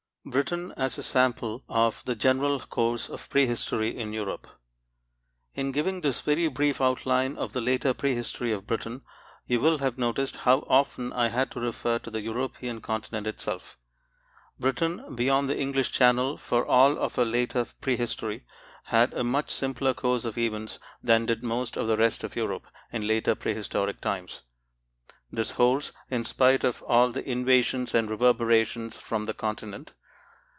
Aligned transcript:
BRITAIN 0.23 0.71
AS 0.73 0.99
A 0.99 1.03
SAMPLE 1.03 1.63
OF 1.67 2.03
THE 2.05 2.13
GENERAL 2.15 2.59
COURSE 2.69 3.09
OF 3.09 3.27
PREHISTORY 3.31 3.97
IN 3.97 4.13
EUROPE 4.13 4.45
In 5.55 5.71
giving 5.71 6.01
this 6.01 6.21
very 6.21 6.47
brief 6.47 6.79
outline 6.79 7.35
of 7.37 7.53
the 7.53 7.59
later 7.59 7.91
prehistory 7.95 8.51
of 8.51 8.67
Britain, 8.67 9.01
you 9.47 9.59
will 9.59 9.79
have 9.79 9.97
noticed 9.97 10.35
how 10.45 10.59
often 10.69 11.11
I 11.11 11.29
had 11.29 11.49
to 11.53 11.59
refer 11.59 11.97
to 11.97 12.11
the 12.11 12.21
European 12.21 12.81
continent 12.81 13.25
itself. 13.25 13.79
Britain, 14.59 15.15
beyond 15.15 15.49
the 15.49 15.57
English 15.57 15.91
Channel 15.91 16.37
for 16.37 16.67
all 16.67 16.99
of 16.99 17.15
her 17.15 17.25
later 17.25 17.65
prehistory, 17.81 18.45
had 18.85 19.15
a 19.15 19.23
much 19.23 19.49
simpler 19.49 19.95
course 19.95 20.23
of 20.23 20.37
events 20.37 20.77
than 21.01 21.25
did 21.25 21.41
most 21.41 21.75
of 21.77 21.87
the 21.87 21.97
rest 21.97 22.23
of 22.23 22.35
Europe 22.35 22.67
in 22.91 23.07
later 23.07 23.33
prehistoric 23.33 23.99
times. 24.01 24.43
This 25.31 25.53
holds, 25.53 25.91
in 26.11 26.25
spite 26.25 26.63
of 26.63 26.83
all 26.83 27.09
the 27.09 27.27
"invasions" 27.27 27.95
and 27.95 28.07
"reverberations" 28.07 28.97
from 28.97 29.25
the 29.25 29.33
continent. 29.33 29.93